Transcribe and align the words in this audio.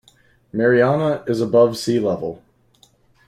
Marianna 0.51 1.23
is 1.27 1.41
above 1.41 1.77
sea 1.77 1.99
level. 1.99 2.41